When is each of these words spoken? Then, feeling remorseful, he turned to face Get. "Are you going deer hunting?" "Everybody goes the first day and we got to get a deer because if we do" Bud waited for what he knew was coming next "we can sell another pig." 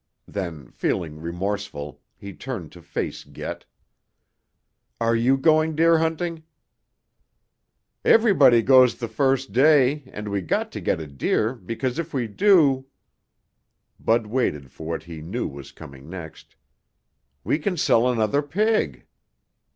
Then, 0.27 0.71
feeling 0.71 1.19
remorseful, 1.19 2.01
he 2.17 2.33
turned 2.33 2.71
to 2.71 2.81
face 2.81 3.23
Get. 3.23 3.65
"Are 4.99 5.15
you 5.15 5.37
going 5.37 5.75
deer 5.75 5.99
hunting?" 5.99 6.41
"Everybody 8.03 8.63
goes 8.63 8.95
the 8.95 9.07
first 9.07 9.53
day 9.53 10.01
and 10.11 10.29
we 10.29 10.41
got 10.41 10.71
to 10.71 10.81
get 10.81 10.99
a 10.99 11.05
deer 11.05 11.53
because 11.53 11.99
if 11.99 12.15
we 12.15 12.25
do" 12.25 12.87
Bud 13.99 14.25
waited 14.25 14.71
for 14.71 14.87
what 14.87 15.03
he 15.03 15.21
knew 15.21 15.47
was 15.47 15.71
coming 15.71 16.09
next 16.09 16.55
"we 17.43 17.59
can 17.59 17.77
sell 17.77 18.09
another 18.11 18.41
pig." 18.41 19.05